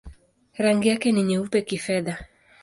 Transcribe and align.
Rangi 0.57 0.87
yake 0.89 1.11
ni 1.11 1.23
nyeupe-kifedha. 1.23 2.17